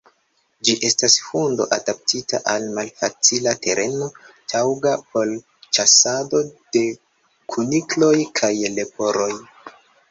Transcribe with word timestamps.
Ĝi 0.67 0.73
estas 0.87 1.17
hundo 1.25 1.67
adaptita 1.77 2.39
al 2.55 2.65
malfacila 2.79 3.55
tereno, 3.67 4.09
taŭga 4.55 4.97
por 5.13 5.37
ĉasado 5.79 6.45
de 6.79 6.85
kunikloj 7.57 8.17
kaj 8.43 8.55
leporoj. 8.81 9.33